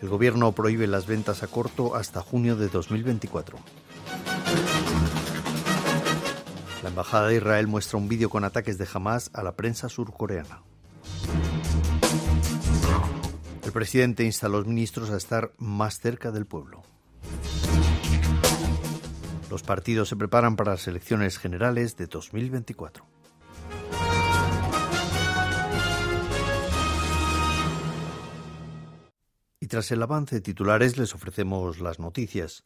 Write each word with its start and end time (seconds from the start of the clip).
El 0.00 0.08
gobierno 0.08 0.52
prohíbe 0.52 0.86
las 0.86 1.06
ventas 1.06 1.42
a 1.42 1.48
corto 1.48 1.96
hasta 1.96 2.20
junio 2.20 2.54
de 2.56 2.68
2024. 2.68 3.58
La 6.82 6.88
embajada 6.88 7.28
de 7.28 7.36
Israel 7.36 7.66
muestra 7.66 7.98
un 7.98 8.08
vídeo 8.08 8.30
con 8.30 8.44
ataques 8.44 8.78
de 8.78 8.86
Hamas 8.92 9.30
a 9.34 9.42
la 9.42 9.56
prensa 9.56 9.88
surcoreana. 9.88 10.62
El 13.64 13.72
presidente 13.72 14.24
insta 14.24 14.46
a 14.46 14.50
los 14.50 14.66
ministros 14.66 15.10
a 15.10 15.16
estar 15.16 15.52
más 15.58 15.98
cerca 15.98 16.30
del 16.30 16.46
pueblo. 16.46 16.82
Los 19.50 19.62
partidos 19.62 20.08
se 20.08 20.16
preparan 20.16 20.56
para 20.56 20.72
las 20.72 20.86
elecciones 20.86 21.38
generales 21.38 21.96
de 21.96 22.06
2024. 22.06 23.17
Y 29.68 29.76
tras 29.76 29.90
el 29.90 30.02
avance 30.02 30.36
de 30.36 30.40
titulares 30.40 30.96
les 30.96 31.14
ofrecemos 31.14 31.78
las 31.78 31.98
noticias. 31.98 32.62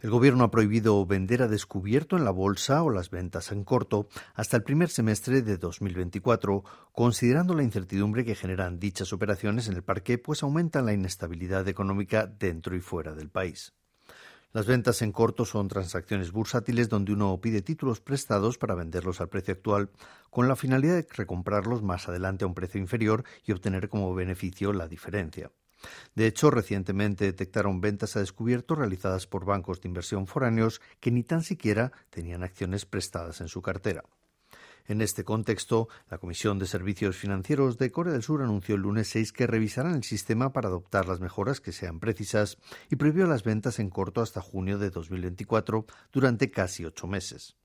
El 0.00 0.10
Gobierno 0.10 0.44
ha 0.44 0.50
prohibido 0.50 1.06
vender 1.06 1.40
a 1.40 1.48
descubierto 1.48 2.18
en 2.18 2.26
la 2.26 2.30
bolsa 2.30 2.82
o 2.82 2.90
las 2.90 3.08
ventas 3.08 3.52
en 3.52 3.64
corto 3.64 4.06
hasta 4.34 4.58
el 4.58 4.62
primer 4.62 4.90
semestre 4.90 5.40
de 5.40 5.56
2024, 5.56 6.62
considerando 6.92 7.54
la 7.54 7.62
incertidumbre 7.62 8.26
que 8.26 8.34
generan 8.34 8.78
dichas 8.78 9.14
operaciones 9.14 9.66
en 9.66 9.76
el 9.76 9.82
parque, 9.82 10.18
pues 10.18 10.42
aumentan 10.42 10.84
la 10.84 10.92
inestabilidad 10.92 11.66
económica 11.68 12.26
dentro 12.26 12.76
y 12.76 12.80
fuera 12.80 13.14
del 13.14 13.30
país. 13.30 13.72
Las 14.52 14.66
ventas 14.66 15.00
en 15.00 15.12
corto 15.12 15.46
son 15.46 15.68
transacciones 15.68 16.32
bursátiles 16.32 16.90
donde 16.90 17.14
uno 17.14 17.40
pide 17.40 17.62
títulos 17.62 18.02
prestados 18.02 18.58
para 18.58 18.74
venderlos 18.74 19.22
al 19.22 19.30
precio 19.30 19.54
actual 19.54 19.88
con 20.28 20.48
la 20.48 20.56
finalidad 20.56 20.96
de 20.96 21.08
recomprarlos 21.10 21.82
más 21.82 22.10
adelante 22.10 22.44
a 22.44 22.48
un 22.48 22.52
precio 22.52 22.78
inferior 22.78 23.24
y 23.46 23.52
obtener 23.52 23.88
como 23.88 24.14
beneficio 24.14 24.74
la 24.74 24.86
diferencia. 24.86 25.50
De 26.14 26.26
hecho, 26.26 26.50
recientemente 26.50 27.24
detectaron 27.24 27.80
ventas 27.80 28.16
a 28.16 28.20
descubierto 28.20 28.74
realizadas 28.74 29.26
por 29.26 29.44
bancos 29.44 29.80
de 29.80 29.88
inversión 29.88 30.26
foráneos 30.26 30.80
que 31.00 31.10
ni 31.10 31.22
tan 31.22 31.42
siquiera 31.42 31.92
tenían 32.10 32.42
acciones 32.42 32.86
prestadas 32.86 33.40
en 33.40 33.48
su 33.48 33.62
cartera. 33.62 34.04
En 34.86 35.00
este 35.00 35.24
contexto, 35.24 35.88
la 36.10 36.18
Comisión 36.18 36.58
de 36.58 36.66
Servicios 36.66 37.16
Financieros 37.16 37.78
de 37.78 37.92
Corea 37.92 38.12
del 38.12 38.22
Sur 38.22 38.42
anunció 38.42 38.74
el 38.74 38.82
lunes 38.82 39.08
6 39.08 39.32
que 39.32 39.46
revisarán 39.46 39.94
el 39.94 40.02
sistema 40.02 40.52
para 40.52 40.68
adoptar 40.68 41.06
las 41.06 41.20
mejoras 41.20 41.60
que 41.60 41.72
sean 41.72 42.00
precisas 42.00 42.58
y 42.90 42.96
prohibió 42.96 43.26
las 43.26 43.44
ventas 43.44 43.78
en 43.78 43.90
corto 43.90 44.22
hasta 44.22 44.40
junio 44.40 44.78
de 44.78 44.90
2024 44.90 45.86
durante 46.12 46.50
casi 46.50 46.84
ocho 46.84 47.06
meses. 47.06 47.56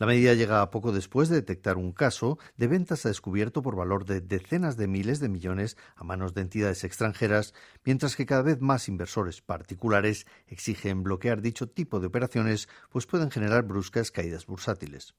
La 0.00 0.06
medida 0.06 0.32
llega 0.32 0.70
poco 0.70 0.92
después 0.92 1.28
de 1.28 1.34
detectar 1.34 1.76
un 1.76 1.92
caso 1.92 2.38
de 2.56 2.68
ventas 2.68 3.04
a 3.04 3.10
descubierto 3.10 3.60
por 3.60 3.76
valor 3.76 4.06
de 4.06 4.22
decenas 4.22 4.78
de 4.78 4.88
miles 4.88 5.20
de 5.20 5.28
millones 5.28 5.76
a 5.94 6.04
manos 6.04 6.32
de 6.32 6.40
entidades 6.40 6.84
extranjeras, 6.84 7.52
mientras 7.84 8.16
que 8.16 8.24
cada 8.24 8.40
vez 8.40 8.62
más 8.62 8.88
inversores 8.88 9.42
particulares 9.42 10.26
exigen 10.46 11.02
bloquear 11.02 11.42
dicho 11.42 11.68
tipo 11.68 12.00
de 12.00 12.06
operaciones, 12.06 12.66
pues 12.88 13.04
pueden 13.04 13.30
generar 13.30 13.64
bruscas 13.64 14.10
caídas 14.10 14.46
bursátiles. 14.46 15.12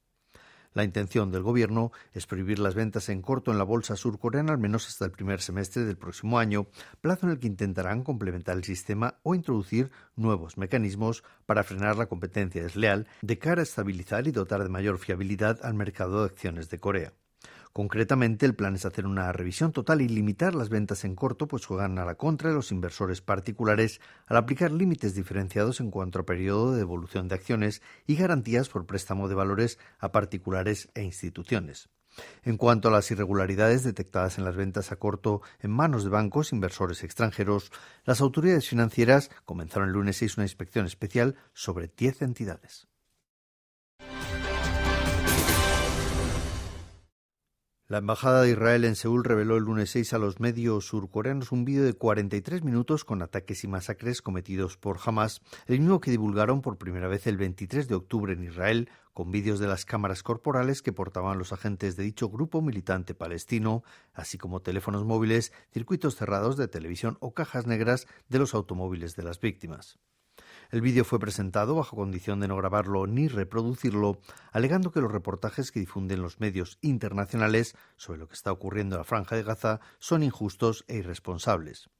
La 0.74 0.84
intención 0.84 1.30
del 1.30 1.42
Gobierno 1.42 1.92
es 2.12 2.26
prohibir 2.26 2.58
las 2.58 2.74
ventas 2.74 3.08
en 3.08 3.20
corto 3.20 3.50
en 3.50 3.58
la 3.58 3.64
bolsa 3.64 3.96
surcoreana 3.96 4.52
al 4.52 4.58
menos 4.58 4.88
hasta 4.88 5.04
el 5.04 5.10
primer 5.10 5.40
semestre 5.40 5.84
del 5.84 5.98
próximo 5.98 6.38
año, 6.38 6.66
plazo 7.00 7.26
en 7.26 7.32
el 7.32 7.38
que 7.38 7.46
intentarán 7.46 8.02
complementar 8.02 8.56
el 8.56 8.64
sistema 8.64 9.18
o 9.22 9.34
introducir 9.34 9.90
nuevos 10.16 10.56
mecanismos 10.56 11.24
para 11.46 11.64
frenar 11.64 11.96
la 11.96 12.06
competencia 12.06 12.62
desleal 12.62 13.06
de 13.20 13.38
cara 13.38 13.60
a 13.60 13.64
estabilizar 13.64 14.26
y 14.26 14.32
dotar 14.32 14.62
de 14.62 14.68
mayor 14.68 14.98
fiabilidad 14.98 15.60
al 15.62 15.74
mercado 15.74 16.20
de 16.20 16.26
acciones 16.26 16.70
de 16.70 16.78
Corea. 16.78 17.12
Concretamente, 17.72 18.44
el 18.44 18.54
plan 18.54 18.74
es 18.74 18.84
hacer 18.84 19.06
una 19.06 19.32
revisión 19.32 19.72
total 19.72 20.02
y 20.02 20.08
limitar 20.08 20.54
las 20.54 20.68
ventas 20.68 21.04
en 21.04 21.14
corto, 21.14 21.48
pues 21.48 21.64
juegan 21.64 21.98
a 21.98 22.04
la 22.04 22.16
contra 22.16 22.50
de 22.50 22.54
los 22.54 22.70
inversores 22.70 23.22
particulares 23.22 23.98
al 24.26 24.36
aplicar 24.36 24.70
límites 24.70 25.14
diferenciados 25.14 25.80
en 25.80 25.90
cuanto 25.90 26.18
a 26.18 26.26
periodo 26.26 26.72
de 26.72 26.78
devolución 26.78 27.28
de 27.28 27.36
acciones 27.36 27.80
y 28.06 28.16
garantías 28.16 28.68
por 28.68 28.84
préstamo 28.84 29.26
de 29.26 29.36
valores 29.36 29.78
a 30.00 30.12
particulares 30.12 30.90
e 30.94 31.02
instituciones. 31.02 31.88
En 32.42 32.58
cuanto 32.58 32.88
a 32.88 32.90
las 32.90 33.10
irregularidades 33.10 33.84
detectadas 33.84 34.36
en 34.36 34.44
las 34.44 34.54
ventas 34.54 34.92
a 34.92 34.96
corto 34.96 35.40
en 35.60 35.70
manos 35.70 36.04
de 36.04 36.10
bancos 36.10 36.52
inversores 36.52 37.02
extranjeros, 37.02 37.72
las 38.04 38.20
autoridades 38.20 38.68
financieras 38.68 39.30
comenzaron 39.46 39.88
el 39.88 39.94
lunes 39.94 40.18
6 40.18 40.36
una 40.36 40.44
inspección 40.44 40.84
especial 40.84 41.36
sobre 41.54 41.90
10 41.96 42.20
entidades. 42.20 42.91
La 47.92 47.98
Embajada 47.98 48.40
de 48.40 48.52
Israel 48.52 48.86
en 48.86 48.96
Seúl 48.96 49.22
reveló 49.22 49.58
el 49.58 49.64
lunes 49.64 49.90
6 49.90 50.14
a 50.14 50.18
los 50.18 50.40
medios 50.40 50.86
surcoreanos 50.86 51.52
un 51.52 51.66
vídeo 51.66 51.84
de 51.84 51.92
43 51.92 52.62
minutos 52.64 53.04
con 53.04 53.20
ataques 53.20 53.64
y 53.64 53.68
masacres 53.68 54.22
cometidos 54.22 54.78
por 54.78 54.98
Hamas, 55.04 55.42
el 55.66 55.80
mismo 55.80 56.00
que 56.00 56.10
divulgaron 56.10 56.62
por 56.62 56.78
primera 56.78 57.06
vez 57.06 57.26
el 57.26 57.36
23 57.36 57.88
de 57.88 57.94
octubre 57.94 58.32
en 58.32 58.44
Israel, 58.44 58.88
con 59.12 59.30
vídeos 59.30 59.58
de 59.58 59.66
las 59.66 59.84
cámaras 59.84 60.22
corporales 60.22 60.80
que 60.80 60.94
portaban 60.94 61.36
los 61.36 61.52
agentes 61.52 61.94
de 61.96 62.04
dicho 62.04 62.30
grupo 62.30 62.62
militante 62.62 63.14
palestino, 63.14 63.84
así 64.14 64.38
como 64.38 64.62
teléfonos 64.62 65.04
móviles, 65.04 65.52
circuitos 65.70 66.16
cerrados 66.16 66.56
de 66.56 66.68
televisión 66.68 67.18
o 67.20 67.34
cajas 67.34 67.66
negras 67.66 68.06
de 68.30 68.38
los 68.38 68.54
automóviles 68.54 69.16
de 69.16 69.24
las 69.24 69.38
víctimas. 69.38 69.98
El 70.72 70.80
vídeo 70.80 71.04
fue 71.04 71.18
presentado 71.18 71.74
bajo 71.74 71.96
condición 71.96 72.40
de 72.40 72.48
no 72.48 72.56
grabarlo 72.56 73.06
ni 73.06 73.28
reproducirlo, 73.28 74.18
alegando 74.52 74.90
que 74.90 75.02
los 75.02 75.12
reportajes 75.12 75.70
que 75.70 75.80
difunden 75.80 76.22
los 76.22 76.40
medios 76.40 76.78
internacionales 76.80 77.76
sobre 77.98 78.20
lo 78.20 78.26
que 78.26 78.32
está 78.32 78.52
ocurriendo 78.52 78.96
en 78.96 79.00
la 79.00 79.04
franja 79.04 79.36
de 79.36 79.42
Gaza 79.42 79.80
son 79.98 80.22
injustos 80.22 80.86
e 80.88 80.96
irresponsables. 80.96 81.90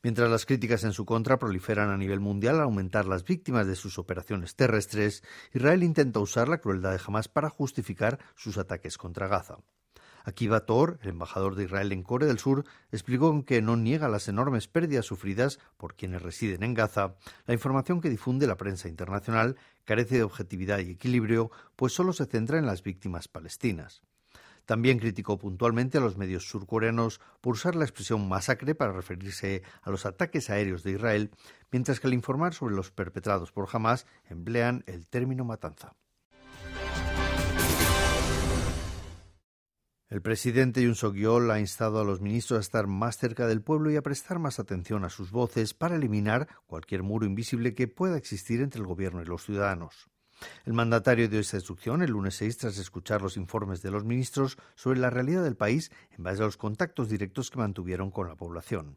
Mientras 0.00 0.30
las 0.30 0.46
críticas 0.46 0.84
en 0.84 0.92
su 0.92 1.04
contra 1.04 1.40
proliferan 1.40 1.90
a 1.90 1.96
nivel 1.96 2.20
mundial 2.20 2.54
al 2.54 2.62
aumentar 2.62 3.04
las 3.04 3.24
víctimas 3.24 3.66
de 3.66 3.74
sus 3.74 3.98
operaciones 3.98 4.54
terrestres, 4.54 5.24
Israel 5.52 5.82
intenta 5.82 6.20
usar 6.20 6.48
la 6.48 6.58
crueldad 6.58 6.92
de 6.92 7.00
Hamas 7.04 7.26
para 7.26 7.50
justificar 7.50 8.20
sus 8.36 8.58
ataques 8.58 8.96
contra 8.96 9.26
Gaza. 9.26 9.56
Akiva 10.24 10.66
Tor, 10.66 10.98
el 11.02 11.10
embajador 11.10 11.54
de 11.54 11.64
Israel 11.64 11.92
en 11.92 12.02
Corea 12.02 12.28
del 12.28 12.38
Sur, 12.38 12.64
explicó 12.92 13.44
que 13.44 13.62
no 13.62 13.76
niega 13.76 14.08
las 14.08 14.28
enormes 14.28 14.68
pérdidas 14.68 15.06
sufridas 15.06 15.58
por 15.76 15.94
quienes 15.94 16.22
residen 16.22 16.62
en 16.62 16.74
Gaza. 16.74 17.14
La 17.46 17.54
información 17.54 18.00
que 18.00 18.10
difunde 18.10 18.46
la 18.46 18.56
prensa 18.56 18.88
internacional 18.88 19.56
carece 19.84 20.16
de 20.16 20.22
objetividad 20.22 20.78
y 20.80 20.90
equilibrio, 20.90 21.50
pues 21.76 21.92
solo 21.92 22.12
se 22.12 22.26
centra 22.26 22.58
en 22.58 22.66
las 22.66 22.82
víctimas 22.82 23.28
palestinas. 23.28 24.02
También 24.68 24.98
criticó 24.98 25.38
puntualmente 25.38 25.96
a 25.96 26.02
los 26.02 26.18
medios 26.18 26.46
surcoreanos 26.46 27.22
por 27.40 27.54
usar 27.54 27.74
la 27.74 27.86
expresión 27.86 28.28
masacre 28.28 28.74
para 28.74 28.92
referirse 28.92 29.62
a 29.80 29.90
los 29.90 30.04
ataques 30.04 30.50
aéreos 30.50 30.82
de 30.82 30.90
Israel, 30.92 31.30
mientras 31.72 32.00
que 32.00 32.06
al 32.06 32.12
informar 32.12 32.52
sobre 32.52 32.74
los 32.74 32.90
perpetrados 32.90 33.50
por 33.50 33.66
Hamas 33.72 34.06
emplean 34.28 34.84
el 34.86 35.06
término 35.06 35.46
matanza. 35.46 35.94
El 40.10 40.22
presidente 40.22 40.82
Yoon 40.82 40.94
Suk-yeol 40.94 41.50
ha 41.50 41.60
instado 41.60 42.00
a 42.00 42.04
los 42.04 42.22
ministros 42.22 42.56
a 42.56 42.60
estar 42.60 42.86
más 42.86 43.18
cerca 43.18 43.46
del 43.46 43.60
pueblo 43.60 43.90
y 43.90 43.96
a 43.96 44.02
prestar 44.02 44.38
más 44.38 44.58
atención 44.58 45.04
a 45.04 45.10
sus 45.10 45.30
voces 45.30 45.74
para 45.74 45.96
eliminar 45.96 46.48
cualquier 46.66 47.02
muro 47.02 47.26
invisible 47.26 47.74
que 47.74 47.88
pueda 47.88 48.16
existir 48.16 48.62
entre 48.62 48.80
el 48.80 48.86
gobierno 48.86 49.20
y 49.20 49.26
los 49.26 49.44
ciudadanos. 49.44 50.08
El 50.64 50.72
mandatario 50.72 51.28
dio 51.28 51.40
esta 51.40 51.58
instrucción 51.58 52.00
el 52.00 52.12
lunes 52.12 52.36
6 52.36 52.56
tras 52.56 52.78
escuchar 52.78 53.20
los 53.20 53.36
informes 53.36 53.82
de 53.82 53.90
los 53.90 54.06
ministros 54.06 54.56
sobre 54.76 54.98
la 54.98 55.10
realidad 55.10 55.44
del 55.44 55.56
país 55.56 55.90
en 56.16 56.24
base 56.24 56.40
a 56.40 56.46
los 56.46 56.56
contactos 56.56 57.10
directos 57.10 57.50
que 57.50 57.58
mantuvieron 57.58 58.10
con 58.10 58.28
la 58.28 58.36
población. 58.36 58.96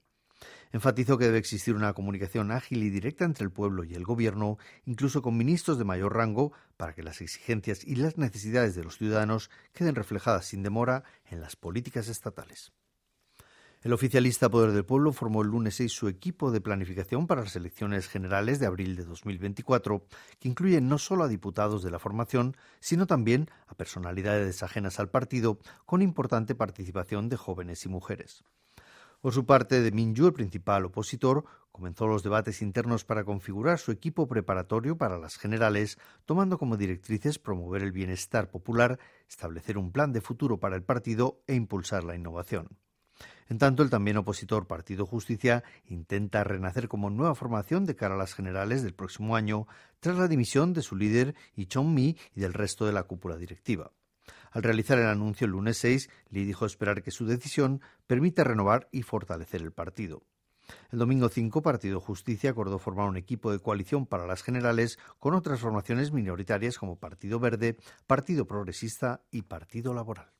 Enfatizó 0.71 1.17
que 1.17 1.25
debe 1.25 1.37
existir 1.37 1.75
una 1.75 1.93
comunicación 1.93 2.51
ágil 2.51 2.83
y 2.83 2.89
directa 2.89 3.25
entre 3.25 3.43
el 3.43 3.51
pueblo 3.51 3.83
y 3.83 3.93
el 3.93 4.03
gobierno, 4.03 4.57
incluso 4.85 5.21
con 5.21 5.37
ministros 5.37 5.77
de 5.77 5.85
mayor 5.85 6.15
rango, 6.15 6.53
para 6.77 6.93
que 6.93 7.03
las 7.03 7.21
exigencias 7.21 7.83
y 7.83 7.95
las 7.95 8.17
necesidades 8.17 8.75
de 8.75 8.83
los 8.83 8.97
ciudadanos 8.97 9.49
queden 9.73 9.95
reflejadas 9.95 10.45
sin 10.45 10.63
demora 10.63 11.03
en 11.29 11.41
las 11.41 11.55
políticas 11.55 12.07
estatales. 12.07 12.71
El 13.83 13.93
oficialista 13.93 14.47
Poder 14.47 14.73
del 14.73 14.85
Pueblo 14.85 15.11
formó 15.11 15.41
el 15.41 15.47
lunes 15.47 15.77
6 15.77 15.91
su 15.91 16.07
equipo 16.07 16.51
de 16.51 16.61
planificación 16.61 17.25
para 17.25 17.41
las 17.41 17.55
elecciones 17.55 18.07
generales 18.07 18.59
de 18.59 18.67
abril 18.67 18.95
de 18.95 19.05
2024, 19.05 20.05
que 20.39 20.47
incluye 20.47 20.79
no 20.81 20.99
solo 20.99 21.23
a 21.23 21.27
diputados 21.27 21.81
de 21.81 21.89
la 21.89 21.97
formación, 21.97 22.55
sino 22.79 23.07
también 23.07 23.49
a 23.65 23.73
personalidades 23.73 24.61
ajenas 24.61 24.99
al 24.99 25.09
partido, 25.09 25.57
con 25.87 26.03
importante 26.03 26.53
participación 26.53 27.27
de 27.27 27.37
jóvenes 27.37 27.83
y 27.85 27.89
mujeres. 27.89 28.43
Por 29.21 29.33
su 29.33 29.45
parte, 29.45 29.81
de 29.81 29.91
Minju, 29.91 30.25
el 30.25 30.33
principal 30.33 30.83
opositor, 30.85 31.45
comenzó 31.71 32.07
los 32.07 32.23
debates 32.23 32.63
internos 32.63 33.05
para 33.05 33.23
configurar 33.23 33.77
su 33.77 33.91
equipo 33.91 34.27
preparatorio 34.27 34.97
para 34.97 35.19
las 35.19 35.37
generales, 35.37 35.99
tomando 36.25 36.57
como 36.57 36.75
directrices 36.75 37.37
promover 37.37 37.83
el 37.83 37.91
bienestar 37.91 38.49
popular, 38.49 38.97
establecer 39.29 39.77
un 39.77 39.91
plan 39.91 40.11
de 40.11 40.21
futuro 40.21 40.59
para 40.59 40.75
el 40.75 40.81
partido 40.81 41.43
e 41.45 41.53
impulsar 41.53 42.03
la 42.03 42.15
innovación. 42.15 42.79
En 43.47 43.59
tanto, 43.59 43.83
el 43.83 43.91
también 43.91 44.17
opositor 44.17 44.65
Partido 44.65 45.05
Justicia 45.05 45.63
intenta 45.85 46.43
renacer 46.43 46.87
como 46.87 47.11
nueva 47.11 47.35
formación 47.35 47.85
de 47.85 47.95
cara 47.95 48.15
a 48.15 48.17
las 48.17 48.33
generales 48.33 48.81
del 48.81 48.95
próximo 48.95 49.35
año, 49.35 49.67
tras 49.99 50.17
la 50.17 50.27
dimisión 50.27 50.73
de 50.73 50.81
su 50.81 50.95
líder, 50.95 51.35
Chong 51.55 51.93
Mi, 51.93 52.17
y 52.33 52.41
del 52.41 52.53
resto 52.53 52.87
de 52.87 52.93
la 52.93 53.03
cúpula 53.03 53.37
directiva. 53.37 53.91
Al 54.51 54.63
realizar 54.63 54.99
el 54.99 55.07
anuncio 55.07 55.45
el 55.45 55.51
lunes 55.51 55.77
6, 55.77 56.09
Lee 56.29 56.43
dijo 56.43 56.65
esperar 56.65 57.01
que 57.01 57.11
su 57.11 57.25
decisión 57.25 57.81
permita 58.05 58.43
renovar 58.43 58.89
y 58.91 59.01
fortalecer 59.01 59.61
el 59.61 59.71
partido. 59.71 60.23
El 60.91 60.99
domingo 60.99 61.29
5, 61.29 61.61
Partido 61.61 61.99
Justicia 61.99 62.51
acordó 62.51 62.77
formar 62.77 63.07
un 63.07 63.17
equipo 63.17 63.51
de 63.51 63.59
coalición 63.59 64.05
para 64.05 64.27
las 64.27 64.43
generales 64.43 64.99
con 65.19 65.33
otras 65.33 65.59
formaciones 65.59 66.11
minoritarias 66.11 66.77
como 66.77 66.97
Partido 66.97 67.39
Verde, 67.39 67.77
Partido 68.07 68.45
Progresista 68.45 69.21
y 69.31 69.43
Partido 69.43 69.93
Laboral. 69.93 70.31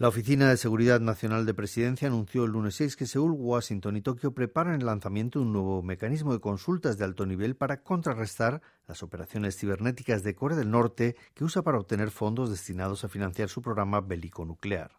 La 0.00 0.06
Oficina 0.06 0.48
de 0.48 0.56
Seguridad 0.56 1.00
Nacional 1.00 1.44
de 1.44 1.54
Presidencia 1.54 2.06
anunció 2.06 2.44
el 2.44 2.52
lunes 2.52 2.76
6 2.76 2.94
que 2.94 3.04
Seúl, 3.04 3.32
Washington 3.32 3.96
y 3.96 4.00
Tokio 4.00 4.32
preparan 4.32 4.74
el 4.74 4.86
lanzamiento 4.86 5.40
de 5.40 5.46
un 5.46 5.52
nuevo 5.52 5.82
mecanismo 5.82 6.32
de 6.32 6.38
consultas 6.38 6.98
de 6.98 7.04
alto 7.04 7.26
nivel 7.26 7.56
para 7.56 7.82
contrarrestar 7.82 8.62
las 8.86 9.02
operaciones 9.02 9.56
cibernéticas 9.58 10.22
de 10.22 10.36
Corea 10.36 10.56
del 10.56 10.70
Norte 10.70 11.16
que 11.34 11.42
usa 11.42 11.62
para 11.62 11.78
obtener 11.78 12.12
fondos 12.12 12.48
destinados 12.48 13.02
a 13.02 13.08
financiar 13.08 13.48
su 13.48 13.60
programa 13.60 14.00
bélico 14.00 14.44
nuclear. 14.44 14.92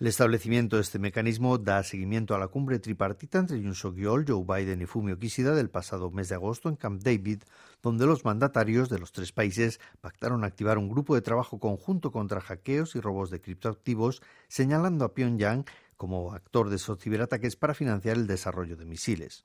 El 0.00 0.06
establecimiento 0.06 0.76
de 0.76 0.82
este 0.82 0.98
mecanismo 0.98 1.58
da 1.58 1.82
seguimiento 1.82 2.34
a 2.34 2.38
la 2.38 2.48
cumbre 2.48 2.78
tripartita 2.78 3.38
entre 3.38 3.60
Yoon 3.60 3.74
Suk-yeol, 3.74 4.24
Joe 4.26 4.46
Biden 4.48 4.80
y 4.80 4.86
Fumio 4.86 5.18
Kishida 5.18 5.54
del 5.54 5.68
pasado 5.68 6.10
mes 6.10 6.30
de 6.30 6.36
agosto 6.36 6.70
en 6.70 6.76
Camp 6.76 7.02
David, 7.02 7.42
donde 7.82 8.06
los 8.06 8.24
mandatarios 8.24 8.88
de 8.88 8.98
los 8.98 9.12
tres 9.12 9.32
países 9.32 9.78
pactaron 10.00 10.42
activar 10.42 10.78
un 10.78 10.88
grupo 10.88 11.14
de 11.14 11.20
trabajo 11.20 11.60
conjunto 11.60 12.12
contra 12.12 12.40
hackeos 12.40 12.96
y 12.96 13.00
robos 13.00 13.28
de 13.28 13.42
criptoactivos, 13.42 14.22
señalando 14.48 15.04
a 15.04 15.12
Pyongyang 15.12 15.66
como 15.98 16.32
actor 16.32 16.70
de 16.70 16.76
esos 16.76 16.98
ciberataques 16.98 17.56
para 17.56 17.74
financiar 17.74 18.16
el 18.16 18.26
desarrollo 18.26 18.78
de 18.78 18.86
misiles. 18.86 19.44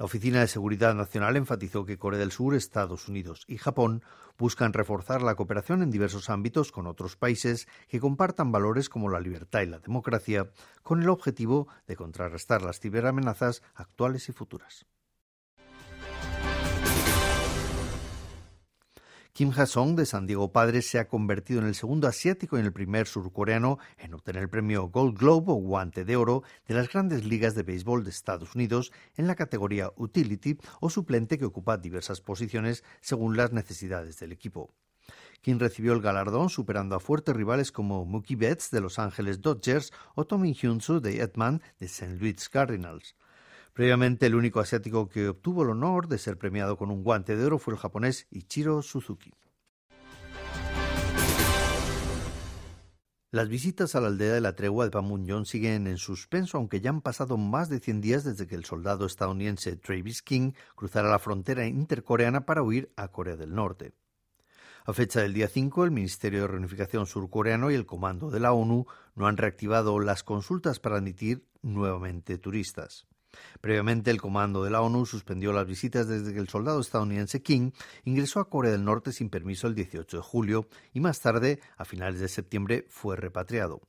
La 0.00 0.06
Oficina 0.06 0.40
de 0.40 0.48
Seguridad 0.48 0.94
Nacional 0.94 1.36
enfatizó 1.36 1.84
que 1.84 1.98
Corea 1.98 2.18
del 2.18 2.32
Sur, 2.32 2.54
Estados 2.54 3.06
Unidos 3.06 3.44
y 3.46 3.58
Japón 3.58 4.02
buscan 4.38 4.72
reforzar 4.72 5.20
la 5.20 5.34
cooperación 5.34 5.82
en 5.82 5.90
diversos 5.90 6.30
ámbitos 6.30 6.72
con 6.72 6.86
otros 6.86 7.16
países 7.16 7.68
que 7.86 8.00
compartan 8.00 8.50
valores 8.50 8.88
como 8.88 9.10
la 9.10 9.20
libertad 9.20 9.60
y 9.60 9.66
la 9.66 9.78
democracia, 9.78 10.48
con 10.82 11.02
el 11.02 11.10
objetivo 11.10 11.68
de 11.86 11.96
contrarrestar 11.96 12.62
las 12.62 12.80
ciberamenazas 12.80 13.62
actuales 13.74 14.30
y 14.30 14.32
futuras. 14.32 14.86
Kim 19.32 19.52
Ha-sung 19.56 19.94
de 19.96 20.06
San 20.06 20.26
Diego 20.26 20.52
Padres 20.52 20.88
se 20.88 20.98
ha 20.98 21.06
convertido 21.06 21.60
en 21.60 21.66
el 21.66 21.76
segundo 21.76 22.08
asiático 22.08 22.56
y 22.56 22.60
en 22.60 22.66
el 22.66 22.72
primer 22.72 23.06
surcoreano 23.06 23.78
en 23.98 24.12
obtener 24.14 24.42
el 24.42 24.50
premio 24.50 24.88
Gold 24.88 25.16
Globe 25.16 25.52
o 25.52 25.54
Guante 25.54 26.04
de 26.04 26.16
Oro 26.16 26.42
de 26.66 26.74
las 26.74 26.88
grandes 26.88 27.24
ligas 27.24 27.54
de 27.54 27.62
béisbol 27.62 28.02
de 28.02 28.10
Estados 28.10 28.54
Unidos 28.54 28.92
en 29.16 29.28
la 29.28 29.36
categoría 29.36 29.92
Utility 29.96 30.58
o 30.80 30.90
suplente 30.90 31.38
que 31.38 31.44
ocupa 31.44 31.78
diversas 31.78 32.20
posiciones 32.20 32.82
según 33.00 33.36
las 33.36 33.52
necesidades 33.52 34.18
del 34.18 34.32
equipo. 34.32 34.74
Kim 35.42 35.58
recibió 35.58 35.92
el 35.92 36.02
galardón 36.02 36.50
superando 36.50 36.96
a 36.96 37.00
fuertes 37.00 37.34
rivales 37.34 37.72
como 37.72 38.04
Mookie 38.04 38.36
Betts 38.36 38.70
de 38.70 38.80
Los 38.80 38.98
Angeles 38.98 39.40
Dodgers 39.40 39.92
o 40.14 40.26
Tommy 40.26 40.54
Hyunsu 40.54 41.00
de 41.00 41.22
Edman 41.22 41.62
de 41.78 41.86
St. 41.86 42.16
Louis 42.16 42.48
Cardinals. 42.48 43.14
Previamente, 43.72 44.26
el 44.26 44.34
único 44.34 44.60
asiático 44.60 45.08
que 45.08 45.28
obtuvo 45.28 45.62
el 45.62 45.70
honor 45.70 46.08
de 46.08 46.18
ser 46.18 46.36
premiado 46.36 46.76
con 46.76 46.90
un 46.90 47.02
guante 47.02 47.36
de 47.36 47.44
oro 47.44 47.58
fue 47.58 47.74
el 47.74 47.80
japonés 47.80 48.26
Ichiro 48.30 48.82
Suzuki. 48.82 49.32
Las 53.32 53.48
visitas 53.48 53.94
a 53.94 54.00
la 54.00 54.08
aldea 54.08 54.32
de 54.32 54.40
la 54.40 54.56
tregua 54.56 54.84
de 54.84 54.90
Panmunjom 54.90 55.44
siguen 55.44 55.86
en 55.86 55.98
suspenso, 55.98 56.58
aunque 56.58 56.80
ya 56.80 56.90
han 56.90 57.00
pasado 57.00 57.36
más 57.36 57.68
de 57.68 57.78
100 57.78 58.00
días 58.00 58.24
desde 58.24 58.48
que 58.48 58.56
el 58.56 58.64
soldado 58.64 59.06
estadounidense 59.06 59.76
Travis 59.76 60.20
King 60.20 60.50
cruzara 60.74 61.08
la 61.08 61.20
frontera 61.20 61.64
intercoreana 61.64 62.44
para 62.44 62.64
huir 62.64 62.92
a 62.96 63.06
Corea 63.06 63.36
del 63.36 63.54
Norte. 63.54 63.92
A 64.84 64.92
fecha 64.92 65.20
del 65.20 65.32
día 65.32 65.46
5, 65.46 65.84
el 65.84 65.92
Ministerio 65.92 66.40
de 66.40 66.48
Reunificación 66.48 67.06
surcoreano 67.06 67.70
y 67.70 67.74
el 67.74 67.86
Comando 67.86 68.30
de 68.30 68.40
la 68.40 68.52
ONU 68.52 68.86
no 69.14 69.28
han 69.28 69.36
reactivado 69.36 70.00
las 70.00 70.24
consultas 70.24 70.80
para 70.80 70.96
admitir 70.96 71.46
nuevamente 71.62 72.36
turistas. 72.36 73.06
Previamente, 73.60 74.10
el 74.10 74.20
Comando 74.20 74.64
de 74.64 74.70
la 74.70 74.80
ONU 74.80 75.06
suspendió 75.06 75.52
las 75.52 75.66
visitas 75.66 76.08
desde 76.08 76.32
que 76.32 76.40
el 76.40 76.48
soldado 76.48 76.80
estadounidense 76.80 77.42
King 77.42 77.72
ingresó 78.04 78.40
a 78.40 78.48
Corea 78.48 78.72
del 78.72 78.84
Norte 78.84 79.12
sin 79.12 79.30
permiso 79.30 79.66
el 79.66 79.74
18 79.74 80.16
de 80.16 80.22
julio 80.22 80.68
y 80.92 81.00
más 81.00 81.20
tarde, 81.20 81.60
a 81.76 81.84
finales 81.84 82.20
de 82.20 82.28
septiembre, 82.28 82.86
fue 82.88 83.16
repatriado. 83.16 83.82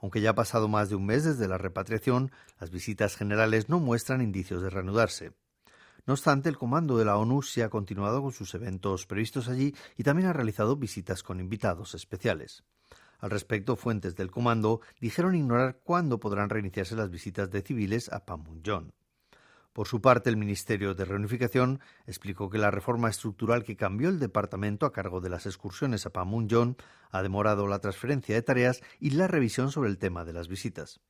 Aunque 0.00 0.20
ya 0.20 0.30
ha 0.30 0.34
pasado 0.34 0.68
más 0.68 0.88
de 0.88 0.96
un 0.96 1.06
mes 1.06 1.24
desde 1.24 1.48
la 1.48 1.58
repatriación, 1.58 2.30
las 2.60 2.70
visitas 2.70 3.16
generales 3.16 3.68
no 3.68 3.80
muestran 3.80 4.22
indicios 4.22 4.62
de 4.62 4.70
reanudarse. 4.70 5.32
No 6.06 6.14
obstante, 6.14 6.48
el 6.48 6.56
Comando 6.56 6.96
de 6.96 7.04
la 7.04 7.16
ONU 7.16 7.42
se 7.42 7.62
ha 7.62 7.68
continuado 7.68 8.22
con 8.22 8.32
sus 8.32 8.54
eventos 8.54 9.06
previstos 9.06 9.48
allí 9.48 9.74
y 9.96 10.04
también 10.04 10.28
ha 10.28 10.32
realizado 10.32 10.76
visitas 10.76 11.22
con 11.22 11.40
invitados 11.40 11.94
especiales. 11.94 12.64
Al 13.18 13.30
respecto, 13.30 13.76
fuentes 13.76 14.14
del 14.14 14.30
comando 14.30 14.80
dijeron 15.00 15.34
ignorar 15.34 15.80
cuándo 15.82 16.20
podrán 16.20 16.50
reiniciarse 16.50 16.94
las 16.94 17.10
visitas 17.10 17.50
de 17.50 17.62
civiles 17.62 18.12
a 18.12 18.24
Panmunjom. 18.24 18.90
Por 19.72 19.86
su 19.86 20.00
parte, 20.00 20.30
el 20.30 20.36
Ministerio 20.36 20.94
de 20.94 21.04
Reunificación 21.04 21.80
explicó 22.06 22.50
que 22.50 22.58
la 22.58 22.70
reforma 22.70 23.08
estructural 23.08 23.62
que 23.62 23.76
cambió 23.76 24.08
el 24.08 24.18
departamento 24.18 24.86
a 24.86 24.92
cargo 24.92 25.20
de 25.20 25.30
las 25.30 25.46
excursiones 25.46 26.04
a 26.06 26.10
Panmunjom 26.10 26.74
ha 27.10 27.22
demorado 27.22 27.66
la 27.66 27.78
transferencia 27.78 28.34
de 28.34 28.42
tareas 28.42 28.82
y 28.98 29.10
la 29.10 29.28
revisión 29.28 29.70
sobre 29.70 29.90
el 29.90 29.98
tema 29.98 30.24
de 30.24 30.32
las 30.32 30.48
visitas. 30.48 31.00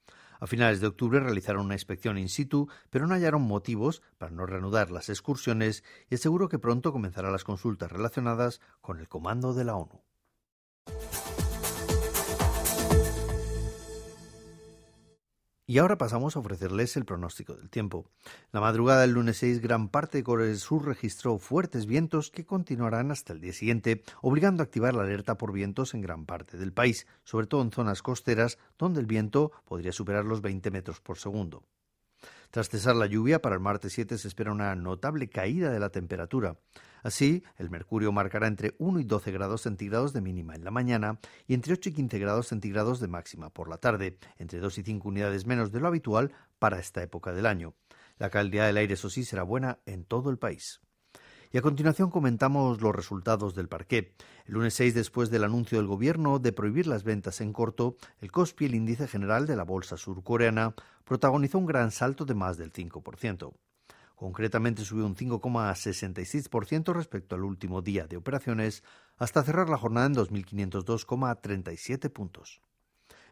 A 0.41 0.47
finales 0.47 0.81
de 0.81 0.87
octubre 0.87 1.21
realizaron 1.21 1.65
una 1.67 1.75
inspección 1.75 2.19
in 2.19 2.29
situ, 2.29 2.69
pero 2.91 3.07
no 3.07 3.15
hallaron 3.15 3.43
motivos 3.43 4.03
para 4.19 4.33
no 4.33 4.47
reanudar 4.47 4.91
las 4.91 5.09
excursiones 5.09 5.83
y 6.11 6.15
aseguró 6.15 6.49
que 6.49 6.59
pronto 6.59 6.93
comenzarán 6.93 7.33
las 7.33 7.45
consultas 7.45 7.91
relacionadas 7.91 8.61
con 8.81 8.99
el 8.99 9.09
comando 9.09 9.53
de 9.55 9.65
la 9.65 9.77
ONU. 9.77 10.03
Y 15.71 15.77
ahora 15.77 15.99
pasamos 15.99 16.35
a 16.35 16.39
ofrecerles 16.39 16.97
el 16.97 17.05
pronóstico 17.05 17.53
del 17.55 17.69
tiempo. 17.69 18.07
La 18.53 18.61
madrugada 18.63 19.03
del 19.03 19.11
lunes 19.11 19.37
6, 19.37 19.61
gran 19.61 19.91
parte 19.91 20.17
de 20.17 20.25
Corea 20.25 20.47
del 20.47 20.57
Sur 20.57 20.87
registró 20.87 21.37
fuertes 21.37 21.85
vientos 21.85 22.31
que 22.31 22.47
continuarán 22.47 23.11
hasta 23.11 23.35
el 23.35 23.43
día 23.43 23.53
siguiente, 23.53 24.03
obligando 24.23 24.63
a 24.63 24.65
activar 24.65 24.95
la 24.95 25.03
alerta 25.03 25.37
por 25.37 25.53
vientos 25.53 25.93
en 25.93 26.01
gran 26.01 26.25
parte 26.25 26.57
del 26.57 26.73
país, 26.73 27.07
sobre 27.23 27.49
todo 27.49 27.61
en 27.61 27.71
zonas 27.71 28.01
costeras 28.01 28.57
donde 28.79 29.01
el 29.01 29.07
viento 29.07 29.53
podría 29.67 29.93
superar 29.93 30.25
los 30.25 30.41
20 30.41 30.71
metros 30.71 31.03
por 31.03 31.19
segundo. 31.19 31.63
Tras 32.51 32.71
cesar 32.71 32.97
la 32.97 33.05
lluvia, 33.05 33.43
para 33.43 33.57
el 33.57 33.61
martes 33.61 33.93
7 33.93 34.17
se 34.17 34.27
espera 34.27 34.53
una 34.53 34.75
notable 34.75 35.29
caída 35.29 35.71
de 35.71 35.81
la 35.81 35.91
temperatura. 35.91 36.57
Así, 37.03 37.43
el 37.57 37.71
mercurio 37.71 38.13
marcará 38.13 38.47
entre 38.47 38.75
1 38.79 39.01
y 39.01 39.05
12 39.05 39.31
grados 39.33 39.63
centígrados 39.63 40.13
de 40.13 40.21
mínima 40.21 40.55
en 40.55 40.65
la 40.65 40.71
mañana 40.71 41.19
y 41.47 41.55
entre 41.55 41.73
8 41.73 41.91
y 41.91 41.93
15 41.93 42.19
grados 42.19 42.49
centígrados 42.49 43.01
de 43.01 43.09
máxima 43.09 43.51
por 43.51 43.69
la 43.69 43.79
tarde, 43.79 44.19
entre 44.39 44.59
2 44.59 44.79
y 44.79 44.83
5 44.83 45.09
unidades 45.09 45.47
menos 45.47 45.73
de 45.73 45.81
lo 45.81 45.89
habitual 45.89 46.33
para 46.59 46.79
esta 46.79 47.03
época 47.03 47.33
del 47.33 47.47
año. 47.47 47.75
La 48.19 48.31
calidad 48.31 48.67
del 48.67 48.79
aire, 48.79 48.95
eso 48.95 49.11
sí, 49.11 49.25
será 49.25 49.43
buena 49.43 49.79
en 49.87 50.05
todo 50.05 50.31
el 50.31 50.39
país. 50.39 50.81
Y 51.51 51.57
a 51.57 51.63
continuación 51.63 52.11
comentamos 52.11 52.83
los 52.83 52.95
resultados 52.95 53.55
del 53.55 53.69
parqué. 53.69 54.15
El 54.45 54.55
lunes 54.55 54.75
6, 54.75 54.95
después 54.95 55.31
del 55.31 55.45
anuncio 55.45 55.79
del 55.79 55.87
gobierno 55.87 56.39
de 56.39 56.53
prohibir 56.53 56.87
las 56.87 57.05
ventas 57.05 57.41
en 57.41 57.55
corto, 57.55 57.97
el 58.21 58.31
COSPI, 58.31 58.67
el 58.67 58.75
índice 58.75 59.09
general 59.09 59.47
de 59.47 59.57
la 59.57 59.65
bolsa 59.65 59.97
surcoreana, 59.97 60.75
protagonizó 61.05 61.59
un 61.59 61.67
gran 61.67 61.91
salto 61.91 62.27
de 62.27 62.35
más 62.35 62.59
del 62.59 62.73
5%. 62.73 63.55
Concretamente 64.19 64.85
subió 64.85 65.07
un 65.07 65.15
5,66% 65.15 66.93
respecto 66.93 67.37
al 67.37 67.45
último 67.45 67.83
día 67.83 68.09
de 68.09 68.17
operaciones, 68.17 68.83
hasta 69.17 69.45
cerrar 69.45 69.69
la 69.69 69.79
jornada 69.79 70.09
en 70.09 70.17
2.502,37 70.17 72.11
puntos. 72.11 72.61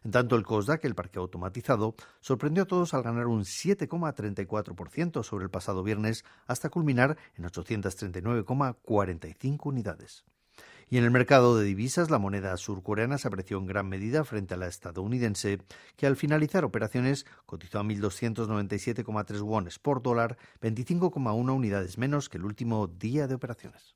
En 0.05 0.11
tanto, 0.11 0.37
el 0.37 0.45
COSDAC, 0.45 0.85
el 0.85 0.95
parque 0.95 1.19
automatizado, 1.19 1.95
sorprendió 2.21 2.63
a 2.63 2.67
todos 2.67 2.93
al 2.93 3.03
ganar 3.03 3.27
un 3.27 3.41
7,34% 3.41 5.23
sobre 5.23 5.43
el 5.43 5.51
pasado 5.51 5.83
viernes, 5.83 6.23
hasta 6.45 6.69
culminar 6.69 7.17
en 7.35 7.43
839,45 7.43 9.65
unidades. 9.65 10.23
Y 10.89 10.97
en 10.97 11.03
el 11.03 11.11
mercado 11.11 11.57
de 11.57 11.65
divisas, 11.65 12.09
la 12.09 12.17
moneda 12.17 12.55
surcoreana 12.55 13.17
se 13.17 13.27
apreció 13.27 13.57
en 13.57 13.65
gran 13.67 13.89
medida 13.89 14.23
frente 14.23 14.53
a 14.53 14.57
la 14.57 14.67
estadounidense, 14.67 15.59
que 15.97 16.07
al 16.07 16.15
finalizar 16.15 16.63
operaciones 16.63 17.25
cotizó 17.45 17.79
a 17.79 17.83
1.297,3 17.83 19.41
wones 19.41 19.79
por 19.79 20.01
dólar, 20.01 20.37
25,1 20.61 21.53
unidades 21.53 21.97
menos 21.97 22.29
que 22.29 22.37
el 22.37 22.45
último 22.45 22.87
día 22.87 23.27
de 23.27 23.35
operaciones. 23.35 23.95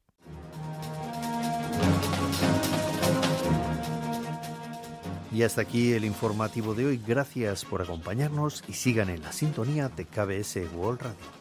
Y 5.34 5.44
hasta 5.44 5.62
aquí 5.62 5.94
el 5.94 6.04
informativo 6.04 6.74
de 6.74 6.88
hoy. 6.88 7.02
Gracias 7.08 7.64
por 7.64 7.82
acompañarnos 7.82 8.66
y 8.68 8.74
sigan 8.74 9.10
en 9.10 9.22
la 9.22 9.32
sintonía 9.32 9.88
de 9.88 10.06
KBS 10.06 10.74
World 10.76 11.02
Radio. 11.02 11.41